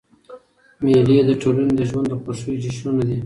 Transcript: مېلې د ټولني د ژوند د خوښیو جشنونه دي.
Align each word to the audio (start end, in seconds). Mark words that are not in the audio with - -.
مېلې 0.83 1.15
د 1.27 1.31
ټولني 1.41 1.71
د 1.79 1.81
ژوند 1.89 2.07
د 2.11 2.13
خوښیو 2.21 2.59
جشنونه 2.63 3.03
دي. 3.09 3.17